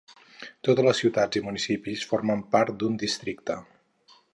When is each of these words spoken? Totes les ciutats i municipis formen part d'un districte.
Totes 0.67 0.87
les 0.87 1.01
ciutats 1.03 1.39
i 1.41 1.45
municipis 1.49 2.09
formen 2.13 2.43
part 2.57 2.77
d'un 2.81 3.01
districte. 3.05 3.63